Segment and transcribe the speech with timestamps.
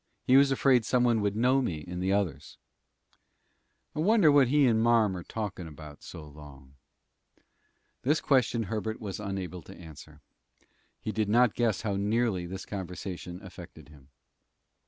[0.25, 2.57] He was afraid some one would know me in the others."
[3.95, 6.73] "I wonder what he and marm are talking about so long?"
[8.01, 10.19] This question Herbert was unable to answer.
[10.99, 14.09] He did not guess how nearly this conversation affected him.